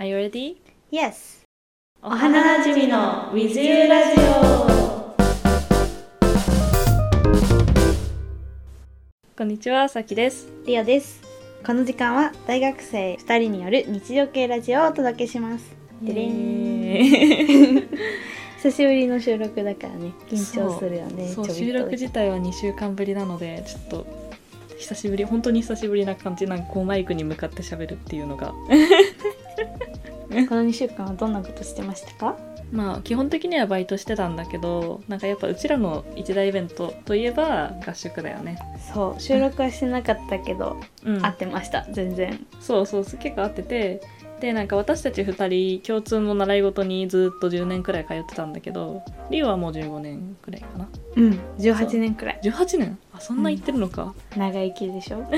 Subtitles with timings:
[0.00, 0.56] Are you ready?
[0.90, 1.42] Yes!
[2.02, 5.14] お花なじみの With You ラジオ
[9.36, 10.48] こんにちは、さきです。
[10.64, 11.20] リオです。
[11.66, 15.76] この時間は大学生2人による日常系ラジオをお届けします。
[16.00, 17.86] でれん
[18.56, 21.28] 久しぶりの収録だからね、緊張するよね。
[21.28, 24.06] そう、ちょびっと収録自体は2週間ぶりなので、ちょっと
[24.78, 28.54] 久しぶり、本当に久しぶりな感じなんかこうマイクに向かって喋るっていうのが、
[30.48, 32.36] この2週間はどんなことしてましたか？
[32.72, 38.58] まあ基本的にはバイトしてたんだけど、なんかやっぱうちらの一大イベントといえば合宿だよね。
[38.94, 42.46] そう、収録はしてなかったけど、うん、合ってました、全然。
[42.60, 44.00] そうそう結構合ってて
[44.40, 50.88] でなんか私たち2人共通の習い事にずっと10年くらい通ってたんだけどリオはもう15年くらいかな。
[51.16, 52.40] うん、18年くらい。
[52.44, 52.98] 18年？
[53.12, 55.26] あそんな言ってるのか、長生きでしょ？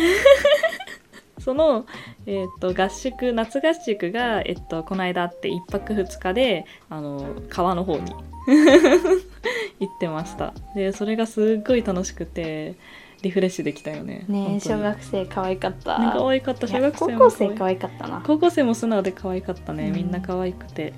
[1.42, 1.86] その、
[2.26, 8.12] えっと合宿夏合宿が、えっとこの間あって1泊2日であの川の方に
[9.80, 10.54] 行ってました。
[10.74, 12.76] でそれがすっごい楽しくて
[13.22, 14.24] リフレッシュできたよね。
[14.28, 15.96] ね小学生可愛かった。
[15.96, 18.22] 可愛かった小学生高も可愛い校生可愛かったな。
[18.24, 19.94] 高校生も素直で可愛かったね、うん。
[19.94, 20.92] みんな可愛くて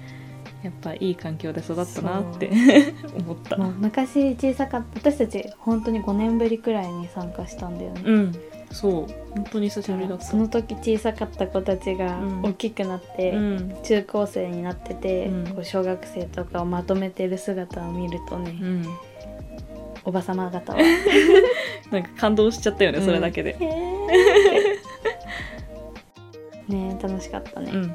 [0.62, 2.50] やっぱいい環境で育ったなって
[3.19, 3.56] 思った。
[3.56, 8.33] 昔小さかった私たち本当に5年ぶりくらいに参加したんだよね、うん
[8.75, 10.25] そう本当に久しぶりだった。
[10.25, 12.42] その時小さかった子たちがうん。
[12.42, 13.77] 大きくなって、うん。
[13.84, 15.47] 中高生になってて、うん。
[15.55, 18.84] こう小学生とかをまとめてる姿を見るとね、うん。
[20.05, 20.81] おばさま方は。
[21.92, 23.05] なんか感動しちゃったよね、うん。
[23.05, 23.56] それだけで。
[26.69, 27.94] ね楽しかったね、うん。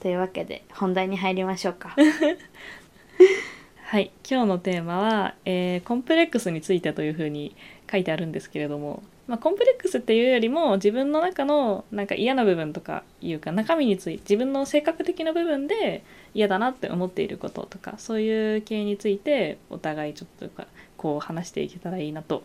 [0.00, 1.94] というわけで本題に入りましょうか
[3.90, 7.56] はい今日のテーマは、えーコンプレックスについてというふうに
[7.90, 20.64] 書いてあるんですけれども、まあ、コンプレックスっていうよりも自分の中のなんか嫌な部分とかいうか中身について自分の性格的な部分で嫌だなって思っていることとかそういう系についてお互いちょっと
[20.98, 22.42] こう話していけたらいいなと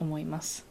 [0.00, 0.66] 思います。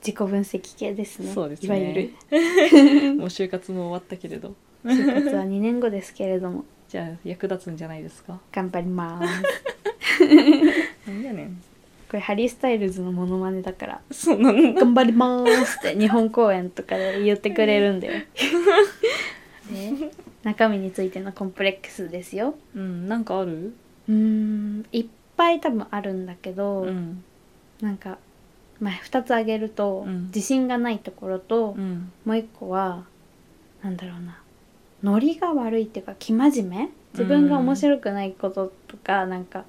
[0.00, 1.32] 自己分析系ですね。
[1.32, 1.68] そうですね。
[1.68, 3.14] いわゆる。
[3.16, 4.54] もう就活も終わったけれど。
[4.84, 8.38] 就活は2年後ですけれどもじゃあ役立つんじゃないですか？
[8.52, 9.42] 頑張ります。
[11.08, 11.62] なんやねん。
[12.10, 14.00] これハリー・スタイルズのモノマネだから。
[14.10, 18.24] そうなんだ頑張りますって 日本公演とかで言ってくれるんだよ。
[19.70, 20.10] ね。
[20.42, 22.56] 中身についてのコンプレックスですよ。
[22.74, 23.72] うんなんかある？
[24.08, 27.22] うーんいっぱい多分あるんだけど、うん。
[27.80, 28.18] なんか、
[28.80, 30.26] まあ、2つ挙げると、うん。
[30.26, 32.10] 自信がないところと、うん。
[32.24, 33.04] もう一個は
[33.82, 34.38] なんだろうな
[35.02, 36.88] ノリが悪いっていうか生真面目？
[37.12, 39.64] 自分が面白くないこととか、なんか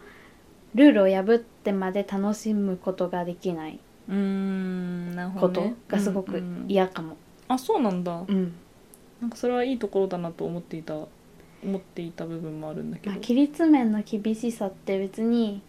[0.75, 6.65] ルールを破ってまで楽しむことができないうーんなるほことがすごくうんうん。
[6.67, 7.17] 嫌かも。
[7.47, 8.23] あそうなんだ。
[8.27, 8.53] うん。
[9.21, 10.95] なんかそれはいいところだなと思っていた
[11.63, 13.11] 思っていた部分もあるんだけど。
[13.11, 15.61] まあ、規律面の厳しさって別に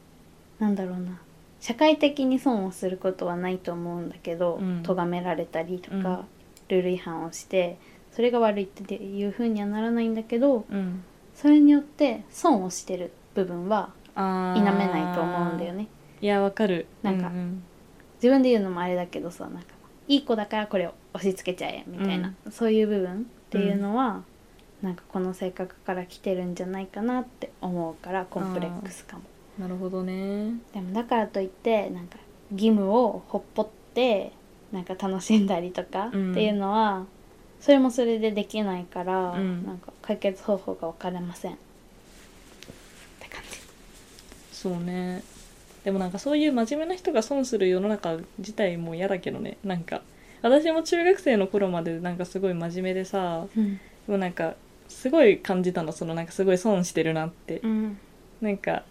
[0.58, 1.20] なんだろうな。
[1.60, 4.82] 社会的に損をすることはないと思うんだけど、うん。
[4.82, 6.24] 咎められたりとか、うん。
[6.68, 7.78] ルール違反をして
[8.12, 11.02] それが悪いっていう風にはならないんだけどうん。
[11.34, 15.88] それによって損をしてる部分はあ否めないと思うんだよね。
[16.20, 16.86] いやわかる。
[17.02, 17.62] なんかううん。
[18.16, 19.74] 自分で言うのもあれだけどさなんか
[20.08, 24.22] いい子だからこれを押し付けちゃえみたいな、そういう部分っていうのは、
[24.82, 29.22] なんかこの性格から来てるんじゃないかなって思うからコンプレックスかも。
[29.58, 30.54] なるほどね。
[30.72, 32.18] でもだからといってなんか
[32.50, 34.32] 義務をほっぽって
[34.72, 37.06] なんか楽しんだりとかってうんいうのは、
[37.62, 39.64] それもそれでできないから、うん。
[39.64, 41.56] なんか解決方法が分かれませんっ
[43.20, 43.58] て感じ。
[44.52, 45.22] そうね。
[45.84, 49.58] でもなんかそういう真面目な人が損する世の中自体も嫌だけどね。
[49.62, 50.02] なんか
[50.42, 54.54] 私も中学生の頃までなんかすごい真面目でさうん、でもなんか
[54.88, 55.92] すごい感じたの。
[55.92, 57.60] そのなんかすごい損してるなって。
[57.60, 57.98] うん、
[58.40, 58.82] なんか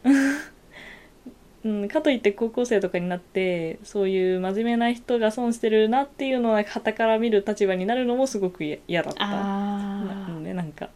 [1.63, 9.27] うん、かといって高校生とかになってそういう真面目な人が損してるなっていうのをはたから見る立場になるのもすごく嫌嫌だった。
[9.27, 10.89] なあのでなんか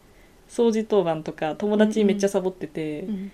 [0.48, 3.32] 掃除当番とか友達めっちゃサボってて、ー、うん、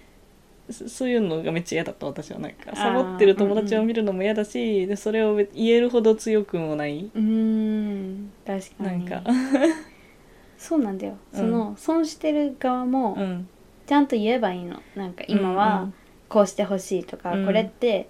[0.70, 2.74] そそういうのがめっちゃ嫌だった私はなんか。
[2.76, 8.32] サボってる友達を見るのも嫌だし、でそれを言えるほど強くもない、うーん。
[8.46, 9.04] 確かに。
[9.06, 9.30] なんか。
[10.58, 11.40] そうなんだよ、うん。
[11.40, 13.48] その損してる側もうん。
[13.86, 14.80] ちゃんと言えばいいの。
[14.94, 15.90] なんか今は
[16.32, 17.46] こうしてほしいとか、うん。
[17.46, 18.08] これって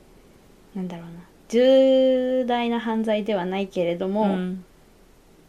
[0.75, 1.13] なんだろうな。
[1.49, 4.31] 重大な犯罪ではないけれども、うん。
[4.31, 4.65] うん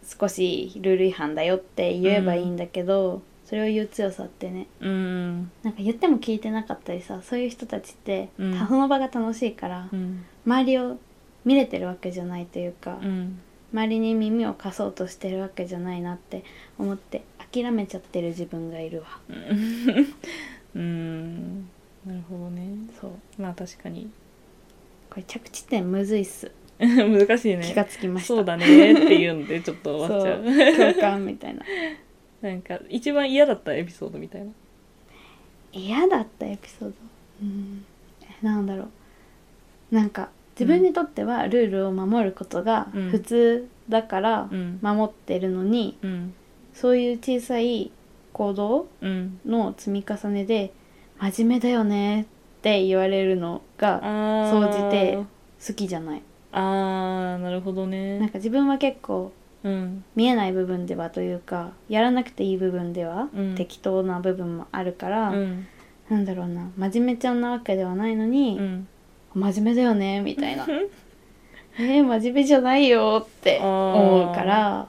[0.06, 4.68] 少しルール違反だよって言えばいいんだけど、それを言う強さってね。
[4.82, 5.52] うん。
[5.64, 8.68] なんか言っても聞いてなかったりさそういう人たちって、うん。
[8.68, 10.26] その場が楽しいから、うん。
[10.46, 10.98] 周りを
[11.46, 13.40] 見れてるわけじゃないというか、うん。
[13.74, 16.44] 周りに耳を貸そうとしてるわけじゃないなって
[16.78, 19.08] 思って諦めちゃってる自分がいるわ。
[20.76, 21.70] うん
[22.06, 22.68] なるほどね。
[23.00, 23.12] そう。
[23.42, 24.10] まあ確かに。
[25.10, 26.52] これ着地点むずいっす。
[26.80, 27.64] 難しいね。
[27.64, 28.28] 気がつきました。
[28.28, 28.94] そうだね。
[28.94, 30.94] っていうんでちょっと終わっちゃう。
[30.94, 31.64] 共感みたいな。
[32.42, 34.52] なんか一番嫌だったエピソードみたいな。
[35.72, 36.96] 嫌だったエピソード？
[37.42, 37.86] うん。
[38.24, 38.90] えなんだろ
[39.92, 39.96] う。
[39.96, 40.30] なんか
[40.60, 43.10] 自分にとってはルールを守ることがうん。
[43.12, 44.80] 普通だからうん。
[44.82, 46.34] 守ってるのに、うん。
[46.74, 47.92] そういう小さい
[48.34, 49.40] 行動うん。
[49.46, 50.74] の積み重ねで
[51.32, 52.26] 真面目だよねっ
[52.62, 55.26] て言われるのがあ総じてー
[55.68, 56.22] 好きじゃない。
[56.52, 59.32] あーなるほどなんねか自分は結構
[59.64, 60.04] うん。
[60.16, 63.56] 見えない部分ではというかやらなくていい部分ではうん。
[63.56, 65.68] 適当な部分もあるから、うん。
[66.10, 68.88] なんだろうな真面目ちゃんなわけではないのに、うん。
[69.34, 70.68] 真面目だよねみたいな。
[71.80, 74.88] えー、真面目じゃないよって思うから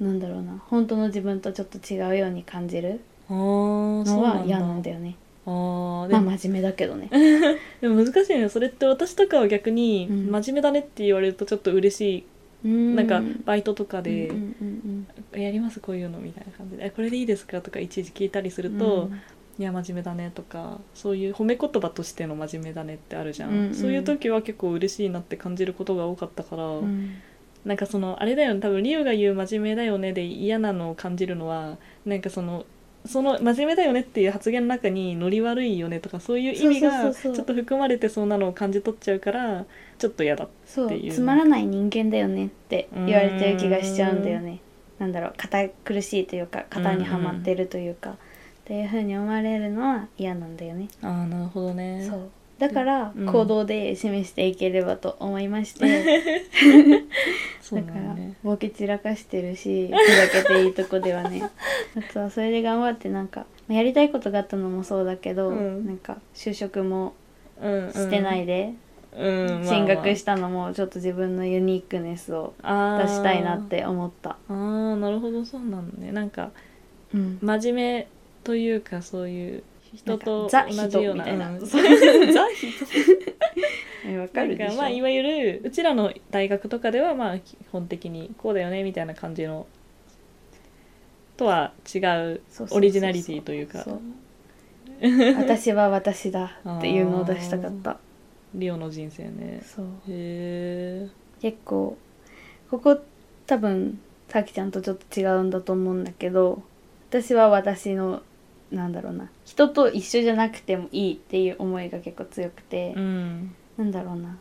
[0.00, 4.40] なんだろうな本当の自分とちょっと違うように感じるあーそのうなんだ。
[4.40, 5.14] は嫌なんだよね
[5.46, 7.08] あまあも真面目だけどね。
[7.80, 8.48] でも難しいね。
[8.48, 10.30] それって私とかは逆にうん。
[10.30, 12.24] 真面目だねって言われるとちょっと嬉し
[12.64, 15.80] い、ななんかバイトとかでうんうんうんやります？
[15.80, 16.84] こういうのみたいな感じで。
[16.86, 17.60] えこれでいいですか？
[17.60, 19.20] とかいちいち聞いたりするうんと、うん。
[19.58, 23.74] いや真面目だねとかそういう褒め言葉としての真面目だねってあるじゃん、うんうん。
[23.74, 27.12] そういう時は結構嬉しいなって感じることが多かったから、うん。
[27.64, 28.60] なんかそのあれだよね。
[28.60, 32.66] 多分リオが言う真面目だよねで嫌なのを感じるのはなんかその
[33.06, 39.64] その真面目だよねっていう発言の中にノリ悪いよねとかそういう意味がちょっと含まれてそうなのを感じ取っちゃうから
[39.98, 40.48] ちょっと嫌だっ
[40.88, 41.12] ていう。
[41.12, 44.60] つまらない人間だよねって言われてる気がしちゃうんだよね。
[44.98, 48.14] なんだろう堅苦しいというか型にはまってるというか、っ
[48.64, 52.06] ていう風に思われるのは嫌なんだよね、ああなるほどね。
[52.08, 53.26] そうだからうん。
[53.26, 56.04] 行動で示していければと思いまして、
[57.60, 61.42] そうだからボケ散らかしてるしふざけていいとこではね。
[61.96, 65.86] あとはそれで頑張ってなんかまあやりたいことがあったのもそうだけど、うん。
[65.86, 67.14] なんか就職も
[67.60, 67.92] うんうん。
[67.92, 68.72] してないで、
[69.16, 69.64] うんまあまあ。
[69.64, 73.02] 進学したのもちょっと自分のユニークネスをあー。
[73.02, 74.36] 出したいなって思った。
[74.48, 76.12] あーなるほどそうなのね。
[76.12, 76.50] なんか
[77.14, 77.38] うん。
[77.42, 78.06] 真面目
[78.44, 79.62] というかそういう
[79.96, 81.50] 人と同じような人みたいな。
[81.50, 81.60] うん。
[81.66, 81.82] そう。
[82.32, 82.72] ザ人。
[84.06, 84.68] えわかるでしょ。
[84.68, 89.66] なんかまあいわゆるうちらの大学とかではまあ基本的にこうだよねみたいな感じの
[91.36, 92.40] とは違う
[92.70, 93.84] オリジナリティというか。
[95.36, 97.98] 私は私だっていうのを出したかった。
[98.54, 99.60] リオの人生ね。
[99.62, 99.86] そう。
[99.86, 101.08] へえ
[101.40, 101.98] 結構
[102.70, 102.98] ここ
[103.46, 106.62] 多分さきちゃんとちょっと違うんだと思うんだけど
[107.10, 108.22] 私は私の
[108.70, 109.30] なんだろうな。
[109.44, 113.54] 人と一緒じゃなくてもいいっていう思いが結構強くて、うん。
[113.76, 114.36] なんだろうな。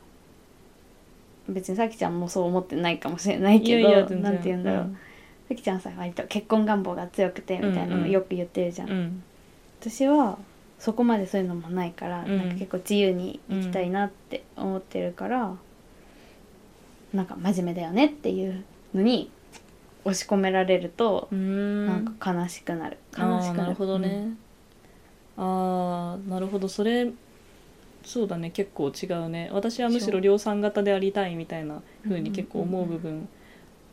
[1.48, 4.24] 別にさきちゃんもそう思ってないかもしれないけどいやいや全然。
[4.24, 4.96] なんて言うんだろう、
[5.48, 8.96] さきちゃんさ割と結婚願望が強くてみたいなうんうんのよく言ってるじゃん、うん。
[8.96, 9.24] うん。
[9.80, 10.40] 私は
[10.80, 12.38] そこまでそういうのもないから、うん。
[12.38, 15.56] なんか結構自由に生きたいなって思ってるから、
[17.14, 18.64] なんか真面目だよねっていう
[18.96, 19.30] のに
[20.06, 22.98] 押し込められると、なんか悲しくなる。
[23.16, 23.60] あ悲しくなる。
[23.60, 24.30] ーなるほどね、
[25.36, 26.68] ああなるほど。
[26.70, 27.12] それ
[28.04, 28.52] そうだね。
[28.52, 29.50] 結構違うね。
[29.52, 33.28] 私はむしろ量産型でありたいみたいな風に結構思う部分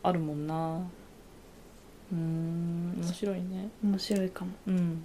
[0.03, 0.81] あるもんな。
[2.11, 3.69] うーん面白いね。
[3.83, 4.51] うん面白いかも。
[4.67, 5.03] うん。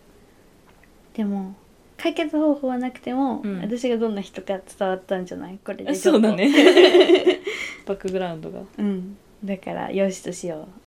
[1.15, 1.55] でも
[1.97, 3.61] 解決方法はなくても、うん。
[3.63, 5.59] 私がどんな人か伝わったんじゃない？
[5.65, 6.53] これでそうだね。
[7.87, 8.61] バックグラウンドが。
[8.77, 9.17] うん。
[9.43, 10.88] だからよしとしよう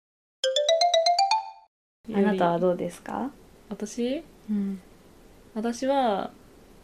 [2.15, 3.31] あなたはどうですか？
[3.69, 4.23] 私？
[4.51, 4.81] うん。
[5.55, 6.31] 私は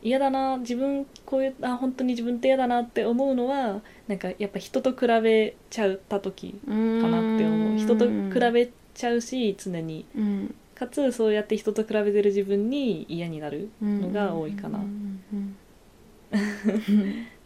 [0.02, 0.59] 嫌だな。
[0.59, 7.78] 自分こういうあ本当に自分って嫌だなって思うのはなんかやっぱ人と比べちゃった時かかなって思う。
[7.78, 10.04] 人と比べちゃうし常に。
[10.16, 10.54] うん。
[10.75, 14.81] かつそうやって人と比べてる自分に嫌になるのが多いかな。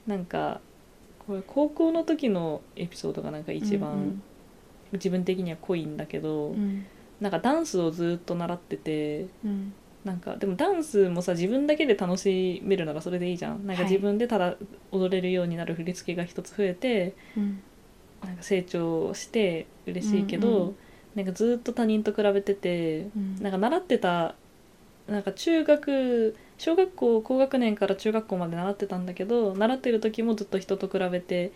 [0.06, 0.61] なんか
[1.26, 4.23] これ高校の時のエピソードがなんか一うん番
[4.92, 6.87] 自分的には濃いんだけど、うん
[7.20, 9.72] なんかダンスをずっと習っててうん。
[10.04, 13.66] なんかでもダンスもさ自分だけで楽しめるならそれでいいじゃん。
[13.66, 14.56] なんかはい自分でただ
[14.92, 17.60] 踊れるようになる振り付けが一つ増えてうん。
[18.22, 20.76] なんか成長して嬉しいけど、うんうん
[21.14, 23.42] なんかずっと他人と比べててうん。
[23.42, 24.37] なんか習ってた
[25.08, 31.50] なんか中学小学校高学年から中学校まで習ってたんだけど習ってる時もずっと人と比べて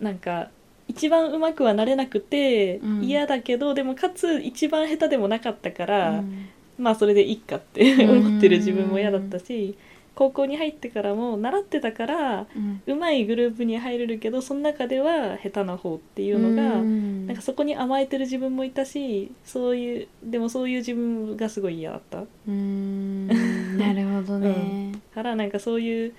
[0.00, 0.50] なんか
[0.88, 3.04] 一番うまくはなれなくてうん。
[3.04, 6.48] 嫌だけど、でもかつ一番下手でもなかったから、うん。
[6.78, 8.18] まあそれでいいかってうん。
[8.18, 9.76] 思ってる自分も嫌だったし
[10.14, 12.82] 高校に入ってからも習ってたからうん。
[12.86, 17.26] うまいグループに入れるけどその中では下手な方っていうのが、うん。
[17.26, 22.20] なんかそこに甘えてる自分もいたしそういうでもそういう自分がすごい嫌だった。
[22.20, 23.28] うーん。
[23.78, 26.12] なるほどね、からなんかそういう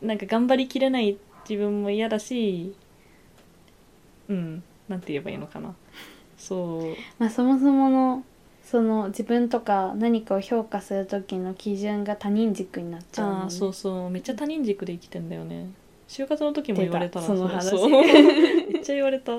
[0.00, 1.16] なんか頑張りきれない
[1.48, 2.74] 自分も嫌だし
[4.28, 4.62] うん。
[4.88, 5.74] なんて言えばいいのかな。
[6.36, 6.96] そう。
[7.18, 8.24] まあそもそもの
[8.62, 14.10] その自分とか何かを評価する時の基準が他人軸になっちゃうもん、ね、ああそうそう。
[14.10, 15.70] めっちゃ他人軸で生きてんだよね。
[16.08, 17.36] 就活の時も言われたな出た。
[17.36, 17.70] その話。
[17.70, 17.90] そう。
[17.90, 19.32] めっちゃ言われた。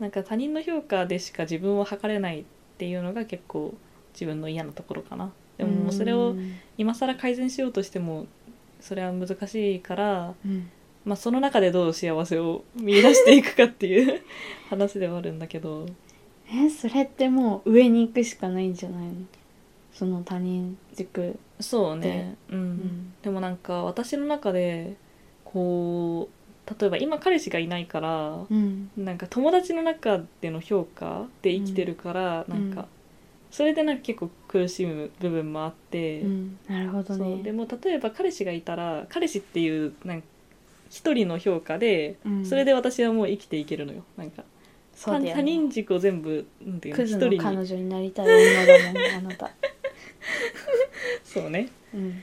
[0.00, 2.44] なんか他人の評価でしか自分を測れないっ
[2.78, 3.74] ていうのが結構
[4.12, 5.32] 自分の嫌なところかな。
[5.56, 6.56] でももうそれをうん。
[6.78, 8.26] 今更改善しようとしても
[8.80, 10.70] それは難しいから、うん
[11.04, 14.22] まあ、その中でどう幸せを見出していくかっていう
[14.70, 15.86] 話ではあるんだけど。
[16.50, 19.14] えそれってもう上に行くしかないんじゃないの？
[19.92, 22.36] その他人軸そうね。
[22.50, 23.14] うん、ん。
[23.22, 24.96] でもなんか私の中で
[25.44, 28.90] こう例えば今彼氏がいないからうん。
[28.96, 32.70] なんか友達の中での評価で生きてるから、うん。
[32.72, 32.88] なんか
[33.50, 36.58] それでなんか結構苦しむ部分もあって、うん。
[36.68, 37.42] なるほどね。
[37.42, 40.26] でも例えば彼氏がいたら彼氏っていうなんか
[40.94, 42.46] 一人の評価で、うん。
[42.46, 44.04] それで私はもう生きていけるのよ。
[44.16, 44.44] なんか
[44.94, 45.34] そうだよね。
[45.34, 47.56] 他人軸を全部なんていうのクズの一人に。
[47.56, 49.50] 彼女になりたい女だもんあなた。
[51.26, 51.68] そうね。
[51.92, 52.22] うん。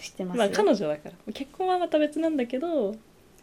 [0.00, 1.32] 知ってますまあよ彼女だから。
[1.34, 2.96] 結婚はまた別なんだけど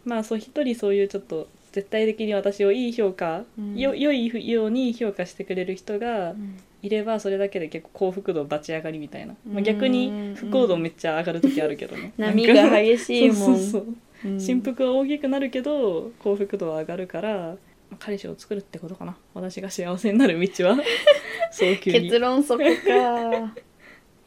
[0.05, 3.77] まあそう一人そういうちょっと絶対的に私をいい評価、うん。
[3.77, 6.57] よ良いように評価してくれる人がうん。
[6.81, 9.63] いればそれだけで結構幸福度バチ上がりみたいな、まあ、うん。
[9.63, 12.11] 逆に不幸度めっちゃ上がる時あるけどね。
[12.17, 13.35] 波が激しいもん。
[13.35, 13.81] そうそうそう。
[13.83, 13.97] うん
[14.39, 17.57] 振幅は大きくなるけど幸福度は上がるから
[17.93, 19.15] まあ彼氏を作るってことかな。
[19.33, 20.77] 私が幸せになる道は。
[21.51, 22.01] 早急に。
[22.01, 22.65] 結論そこか。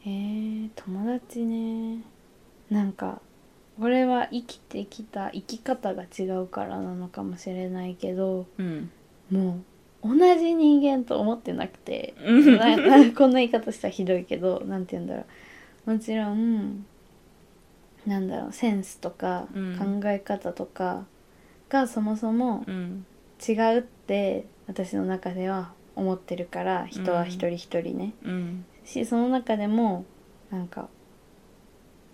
[0.05, 2.01] えー、友達ね。
[2.69, 3.21] なんか
[3.79, 8.89] これは生きてきた生き方が違うからなのかもしれないけどうん。
[9.29, 9.59] も
[10.03, 12.13] う同じ人間と思ってなくて。
[13.15, 15.25] こんな言い方したらひどいけどなんて言うんだろ
[15.87, 15.91] う。
[15.91, 16.85] もちろん
[18.07, 20.01] なんだろうセンスとかうん。
[20.01, 21.05] 考え方とか
[21.69, 23.05] がそもそもうん。
[23.47, 28.65] 違うって私の中では思ってるから人は一人一人ね、うん。
[28.85, 30.05] しその中でも
[30.49, 30.87] なんか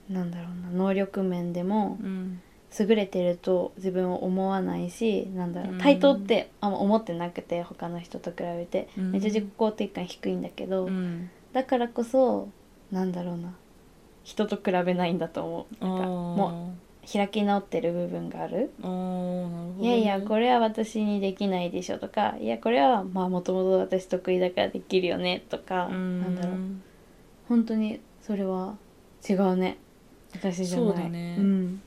[0.10, 2.42] なんだろうな能力面でもうん。
[2.80, 5.80] 優れてると自分を思わないしなんだろううん。
[5.80, 8.90] 対等ってあんま思ってなくて他の人と比べて。
[8.98, 9.12] うん。
[9.12, 11.30] めっちゃ自己肯定感低いんだけど、うん。
[11.54, 12.50] だからこそ
[12.92, 13.54] なんだろうな
[14.24, 15.86] 人と比べないんだと思う。
[15.86, 16.74] なんかもも
[17.06, 18.72] う開き直ってる部分がある。
[18.80, 18.88] い
[19.84, 19.90] ね。
[19.90, 26.22] やいやこれは私にできないでしょとかいやこれはまあもともと私得意だからできるよねとかうん。
[26.22, 26.58] なんだろう。
[27.50, 28.78] 本当にそれは
[29.28, 29.78] 違うね。
[30.34, 30.88] 私じゃない。
[30.88, 31.36] そうだね。
[31.38, 31.82] ん。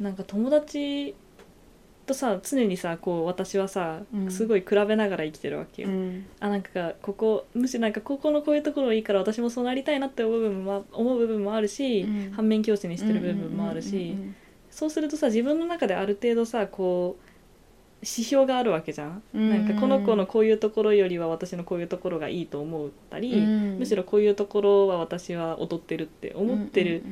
[0.00, 1.14] なんか友達
[2.06, 4.30] とさ常にさこう私はさ、うん。
[4.30, 6.26] すごい比べながら生きてるわけよ、うん。
[6.40, 12.32] あなんかここむしろなんかここのこういうところいいから私もそうなりたいなって思う部分も思う部分もあるし、うん。
[12.32, 14.16] 反面教師にしてる部分もあるし、
[14.70, 17.26] そうするとさ自分の中である程度さこう
[18.02, 23.78] 指標があるわけじゃん、うんなんかこの子のこういうところよりは私のこういうところがいいと思ったり、うん。
[23.78, 27.02] むしろこういうところは私は劣ってるって思ってる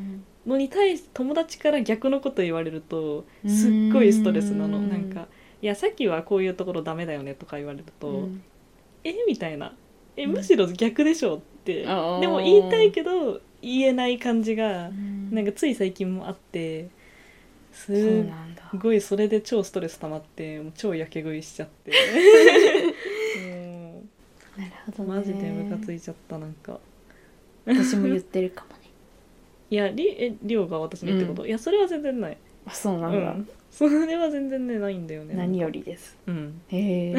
[0.47, 5.29] のに対して友達から逆のこと言われるとすっごいストレスなの、うんなんか
[5.63, 8.43] 「いやさっきはこういうところダメだよね」とか言われると「うん。
[9.05, 9.15] え？
[9.27, 9.75] みたいな
[10.17, 10.33] 「えうん。
[10.33, 12.21] むしろ逆でしょ」って、あー。
[12.21, 15.31] でも言いたいけど言えない感じがうん。
[15.33, 16.89] なんかつい最近もあって
[17.73, 21.93] すっごいそれで超ストレス溜まって超やけ食いしちゃって。
[23.41, 24.03] も
[24.57, 26.79] なるほどマジでムカついちゃったなんか。
[27.67, 28.84] 私も言ってるかもね
[29.75, 32.37] いやりえりょうが私にってこと、いやそれは全然ない。
[32.65, 33.25] あそうなだ、うん。
[33.41, 36.17] んそれは全然ねないんだよね何よりです。
[36.29, 36.61] うん。
[36.69, 37.15] へえ。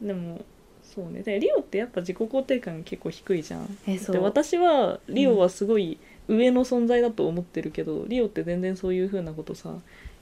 [0.00, 0.40] でも
[0.82, 1.22] そうね。
[1.22, 3.78] でリオってやっぱ自己肯定感結構低いじゃん。
[3.86, 4.16] えそう。
[4.16, 5.98] で私はリオはすごい
[6.28, 9.74] 上の存在だと思ってるけど、リオって全然そういう風なことさ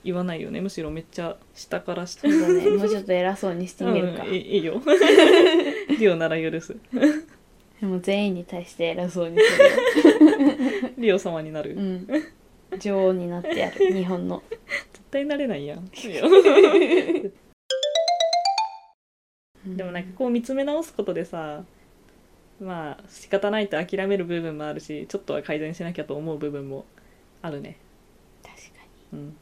[0.03, 0.59] 言わないよね。
[0.59, 4.81] むしろめっちゃ下から下そうだねもうちょっと偉そうにしてみるか、うん、いいいいよ。
[5.97, 6.75] リオなら許す。
[7.79, 9.65] でも全員に対して偉そうにする。
[9.65, 9.71] よ
[10.97, 12.07] リオ様になる、うん。
[12.79, 13.77] 女王になってやる。
[13.93, 14.43] 日本の。
[14.93, 15.89] 絶対なれないやん。
[19.65, 21.63] でもなんかこう見つめ直すことでさ
[22.59, 26.85] まあ仕方ないと諦める部分もあるしちょっとは改善しなきゃと思う部分も
[27.41, 27.77] あるね。
[28.43, 28.61] 確か
[29.13, 29.27] うん。
[29.27, 29.33] に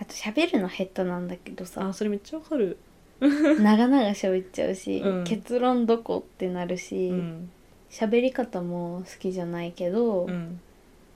[0.00, 1.86] あと喋るの下手なんだけどさ。
[1.86, 2.78] あそれめっちゃわかる。
[3.20, 5.24] 長々喋っちゃうし、うん。
[5.24, 7.50] 結論どこってなるし、うん
[7.90, 10.60] 喋り方も好きじゃないけど、うん。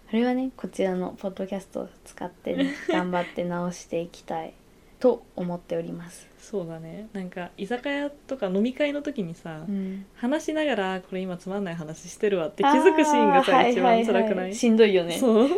[0.08, 4.52] あれはねこちらのポッドキャストを使ってね 頑張って直していきたい。
[5.00, 6.26] と思っております。
[6.38, 7.08] そうだね。
[7.12, 15.18] なんか居酒屋とか飲み会の時にさ、うん、話しながらこれ今つまんない話してるわって気づくシーンがさ、一番辛くない,、はははしんどいよね。
[15.18, 15.48] そう。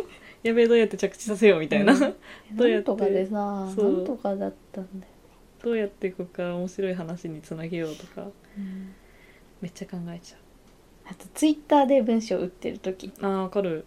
[0.43, 1.99] やべえどうやって着地させようみたいな、うん。
[2.57, 5.13] どうやってとかでさなんとかだったんだよ、
[5.63, 8.23] どうやってここから面白い話につなげようとか
[8.57, 8.93] うん。
[9.61, 10.37] めっちゃ考えちゃ
[11.09, 13.85] あとツイッターで文章を打ってる時うあーわかる。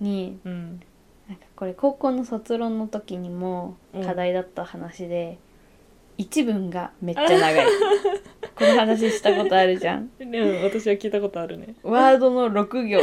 [0.00, 0.80] にうん。
[1.28, 4.04] なんかこれ高校の卒論の時にもうん。
[4.04, 5.38] 課題だった話で、
[6.18, 7.66] 一文がめっちゃ長い。
[8.54, 10.10] この話したことあるじゃん？
[10.18, 11.74] でも私は聞いたことあるね。
[11.82, 13.00] ワードの6行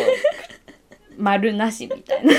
[1.18, 2.34] 丸なしみたいな。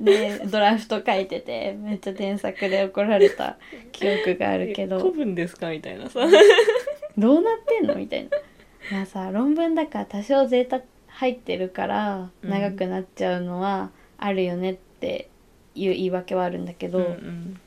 [0.00, 3.58] でドラフト書いててめっちゃ添削で怒られた
[3.92, 5.70] 記憶があるけえ古ど文ですか？
[5.70, 6.20] みたいなさ。
[7.18, 7.94] どうなってんの？
[7.96, 8.30] みたいな
[8.90, 12.50] まあさ論文だから多少ゼータ入ってるからうん。
[12.50, 15.28] 長くなっちゃうのはあるよねって
[15.74, 17.60] いう言い訳はあるんだけど、うんうん。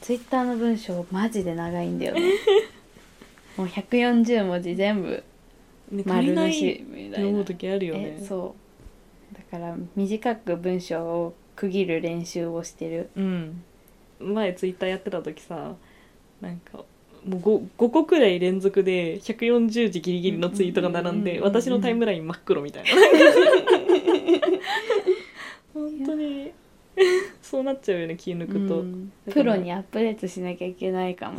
[0.00, 2.20] ツイッターの文章マジで長いんだよね。
[3.56, 5.22] もう140文字全部
[6.04, 7.44] 丸なないしみたいな。
[7.94, 8.16] ね。
[8.20, 8.54] えそ
[9.32, 9.34] う。
[9.34, 13.10] だから短く文章を区切る練習をしてる。
[13.16, 13.62] うん。
[14.20, 15.74] 前ツイッターやってた時さ
[16.40, 16.84] なんか
[17.26, 22.90] もう 5, 5個くらい連続で140字ギリギリのツイートが並んでうんうんうんうん私のタイムライン真っ黒みたいな。
[25.74, 26.52] 本当に
[27.40, 29.12] そうなっちゃうよね気抜くと、うん。
[29.30, 31.38] プロにアップデートしなきゃいけないかも。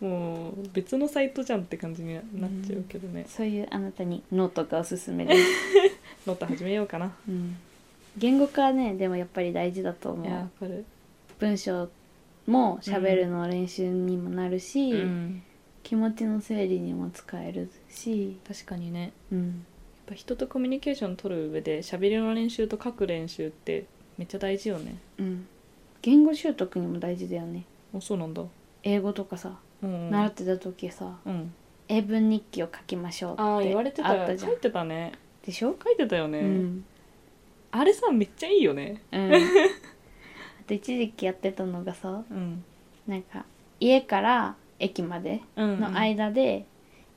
[0.00, 2.22] もう別のサイトじゃんって感じになっ
[2.66, 5.40] ちゃうけどね、そういうあなたにノートがおすすめです、
[6.26, 7.56] ノート始めようかな、うん、
[8.18, 10.60] 言語化はねでもやっぱり大事だと思う。
[10.60, 10.84] かる。
[11.38, 11.88] 文章
[12.46, 15.42] も喋るの練習にもなるし、うん
[15.84, 19.12] 気持ちの整理にも使えるし、確かにね。
[19.30, 19.52] うん、やっ
[20.06, 23.84] ぱ人とコミュニケーション取る上で喋りの練習と書く練習って
[24.16, 24.96] めっちゃ大事よね。
[25.18, 25.46] うん、
[26.00, 27.66] 言語習得にも大事だよね。
[27.94, 28.42] あそうなんだ。
[28.82, 31.52] 英語とかさ、うん習ってた時さうん。
[31.88, 34.08] 英文日記を書きましょうってああ言われてた。
[34.08, 34.52] あったじゃん。
[34.52, 35.12] 書いてたね。
[35.44, 36.84] でしょ、書いてたよね、うん。
[37.72, 39.02] あれさめっちゃいいよね。
[39.12, 39.38] うん、あ
[40.66, 42.64] と一時期やってたのがさうん。
[43.06, 43.44] なんか
[43.80, 46.66] 家から駅までうんの間で、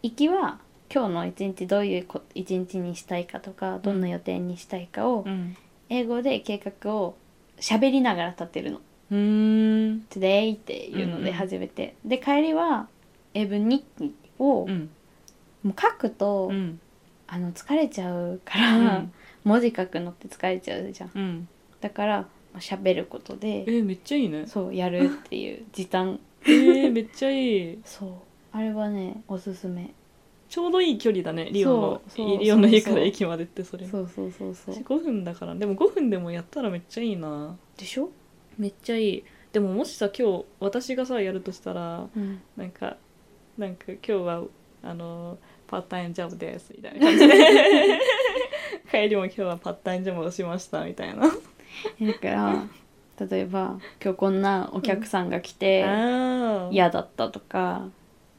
[0.04, 0.60] 行きは
[0.94, 5.56] 今日の一日どういうこ一日にしたいかとかどんな予定にしたいかをうん。
[5.90, 7.16] 英語で計画を
[7.60, 8.82] 喋りながら立てるの。
[9.10, 12.88] うーん「Today」っていうので始めて、で帰りは
[13.34, 14.90] 英文日記を、うん。
[15.64, 16.80] もう書くと、うん。
[17.28, 19.06] あの疲れちゃうから、
[19.44, 21.12] 文字書くのって疲れちゃうじゃん。
[21.14, 21.48] うん。
[21.82, 22.26] だからまあ
[22.60, 24.46] 喋ることでえーめっちゃいいね。
[24.48, 26.20] そうやるっていう時短。
[26.46, 27.80] えーめっちゃいい。
[27.84, 28.10] そう。
[28.52, 29.94] あれはねおすすめ。
[30.50, 32.02] ちょうどいい距離だねリオンの
[32.40, 33.86] リオンの家から駅までってそれ。
[33.86, 34.76] そうそうそうそう。
[34.76, 37.58] 私5分だからでも5分でもやったらめっちゃいいな。
[37.78, 38.10] でしょ、
[38.58, 39.24] めっちゃいい。
[39.52, 42.98] でももしさ今日私がさやるとしたらうん、なんか
[43.58, 44.44] なんか今日は
[44.84, 47.34] あのパートタイムジョブですみたいな感じで。
[48.90, 51.30] 帰りも今日はパートタイムジョブをしましたみたいな
[52.02, 55.80] だから例えば今日こんなお客さんが来て
[56.72, 57.88] 嫌だったとか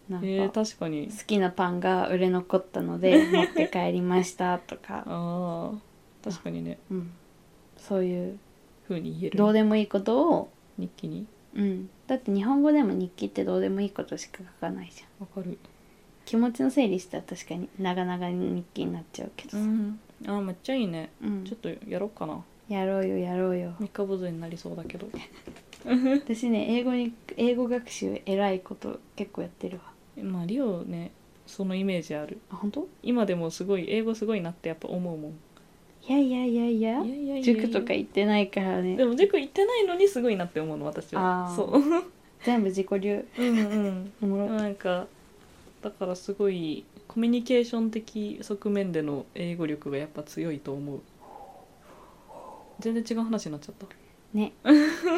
[0.09, 1.09] なんえー、か確かに。
[1.09, 5.79] 好きなパンが売れ残ったので 持って帰りましたとか、ああ
[6.25, 6.79] 確かにね。
[6.91, 7.11] うん、
[7.77, 8.39] そういう
[8.89, 9.39] 風に言える。
[9.39, 10.49] どうでもいいことを、
[10.79, 11.27] 日記に？
[11.55, 15.09] うん、だって日本語でも日記ってどうでもいいことしか書かないじゃん。
[15.21, 15.59] わかる。
[16.25, 23.75] 気持ちの整理したら確かに長々日記になっちゃうけどさ、うんあーめっちゃいいねうんちょっとやろうかなやろうよやろうよ。
[23.81, 25.09] 三日坊主になりそうだけど。
[25.85, 29.85] 私ね英語に英語学習偉いこと結構やってるわ。
[30.23, 31.13] まあリオね
[31.47, 32.39] そのイメージある。
[32.51, 32.89] あ本当？
[33.03, 35.33] 今でもすごい英語すごいなってやっぱ思うもん。
[36.07, 38.97] いやいやいやいやいや塾とか行ってないからね。
[38.97, 41.47] でも塾行ってないのにすごいなって思うの私は。
[41.47, 41.83] あそう。
[42.45, 43.25] 全部自己流。
[43.39, 44.57] うんうん。
[44.57, 45.07] なんか
[45.83, 51.01] だからすごいコミュニケーション的側面での英語力がやっぱ強いと思う。
[52.81, 53.87] 全然違う話になっちゃった。
[54.33, 54.53] ね。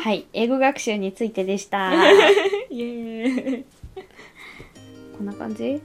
[0.02, 0.26] はい。
[0.32, 1.92] 英語学習についてでした。
[2.70, 3.64] イエーイ。
[5.16, 5.80] こんな感じ？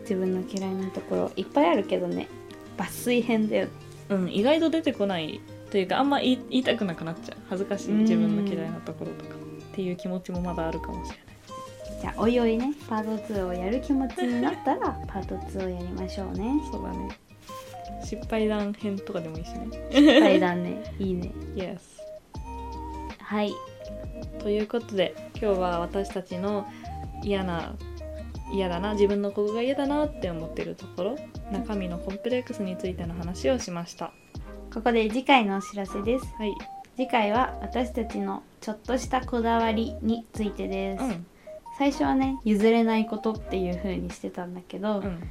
[0.00, 1.32] 自分の嫌いなところ。
[1.36, 2.28] いっぱいあるけどね。
[2.76, 3.68] 抜粋編だよ。
[4.08, 7.38] うん意外と出てこないというかあんま言い言いたくなくなっちゃう。
[7.48, 7.92] 恥ずかしい。
[7.92, 9.36] 自分の嫌いなところとか。
[9.72, 11.32] っていう気持ちもまだあるかもしれない。
[12.02, 12.74] じゃあおいおいね。
[12.88, 16.60] パート2をやる気持ちになったらパート2をやりましょうね。
[16.70, 17.16] そうだね
[18.02, 19.68] 失敗談編とかでもいいしね。
[19.92, 20.94] 対談ね。
[20.98, 21.30] いいね。
[21.54, 21.78] Yes
[23.18, 23.52] はい。
[24.40, 26.66] ということで今日は私たちの
[27.22, 27.74] 嫌な
[28.52, 31.16] 嫌だな自分のここが嫌だなって思ってるところ
[31.50, 34.12] 中身のコンプレックスについての話をしました。
[34.72, 36.26] ここで次回のお知らせです。
[36.38, 36.54] はい。
[36.96, 41.26] 次回は私たちのちょっとしたこだわりについてです、うん。
[41.78, 45.22] 最初はね譲れないことっていう風にしてたんだけど、うん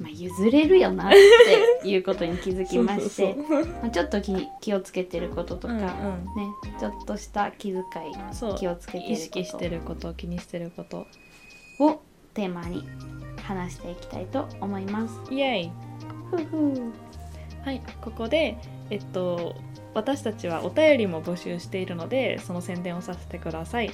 [0.00, 1.12] まあ、譲れるよなっ
[1.82, 3.36] ていうことに気づきまして
[3.82, 4.20] まあ、ちょっと
[4.60, 5.84] 気をつけてることとか、うんうん。
[5.84, 5.92] ね
[6.80, 11.06] ちょっとした気遣い気をつけてること意識してること気にしてること
[11.78, 12.00] を
[12.32, 12.88] テーマに
[13.42, 15.20] 話していきたいと思います。
[15.30, 15.72] イエイ。
[17.64, 18.56] はいここで
[18.88, 19.54] えっと
[19.92, 23.90] 私たちはお便りも募集しているのでその宣伝をさせてください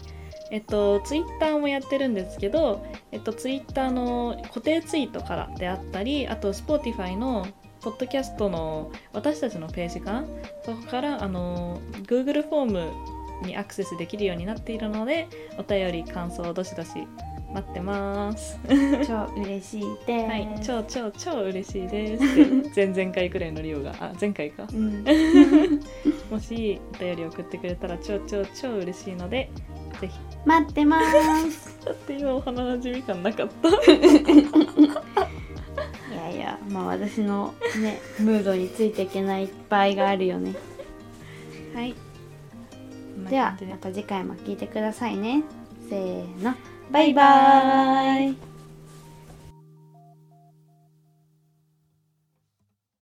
[0.50, 7.46] えっとツイッターもやってるんですけどえっとツイッターの固定ツイートからであったりあと Spotify の
[7.80, 10.24] ポッドキャストの私たちのページかな？
[10.64, 12.90] そこからあの Google フォーム
[13.46, 15.28] にアクセスできるようになっているので
[15.58, 16.90] お便り感想どしどし
[17.52, 18.58] 待ってます。
[19.06, 20.26] 超嬉しいです。
[20.28, 22.22] はい超超超嬉しいです。
[22.74, 23.94] 前々回くらいのリオが。
[24.00, 24.66] あ前回か。
[24.72, 25.04] うん、
[26.30, 29.48] もしお便り送ってくれたら超超超嬉しいので
[30.00, 31.00] ぜひ待ってま
[31.50, 31.76] す。
[31.84, 33.72] だって今お花なじみ感なかったい
[36.16, 40.54] やいや、まあ私のねムードについていけない場合があるよね。
[41.74, 41.94] はい。
[43.28, 45.42] ではまた次回も聞いてくださいね。
[45.88, 46.54] せーの、
[46.90, 48.55] バイバーイ。